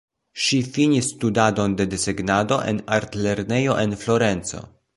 [0.43, 4.65] Ŝi finis studadon de desegnado en artlernejo en Florenco.